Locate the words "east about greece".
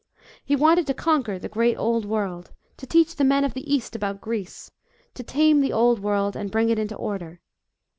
3.71-4.71